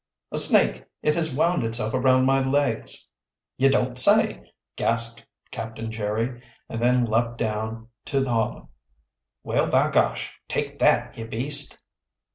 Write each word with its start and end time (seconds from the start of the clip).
"A 0.31 0.39
snake! 0.39 0.83
It 1.03 1.13
has 1.13 1.31
wound 1.31 1.63
itself 1.63 1.93
around 1.93 2.25
my 2.25 2.43
legs!" 2.43 3.09
"Ye 3.55 3.69
don't 3.69 3.99
say!" 3.99 4.51
gasped 4.75 5.23
Captain 5.51 5.91
Jerry, 5.91 6.41
and 6.67 6.81
then 6.81 7.05
leaped 7.05 7.37
down 7.37 7.87
to 8.05 8.19
the 8.19 8.31
hollow. 8.31 8.69
"Well, 9.43 9.67
by 9.67 9.91
gosh! 9.91 10.33
Take 10.47 10.79
that, 10.79 11.15
ye 11.15 11.25
beast!" 11.25 11.77